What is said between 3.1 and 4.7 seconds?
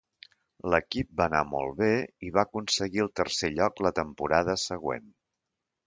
tercer lloc la temporada